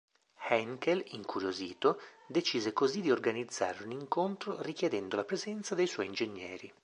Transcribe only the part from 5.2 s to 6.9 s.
presenza dei suoi ingegneri.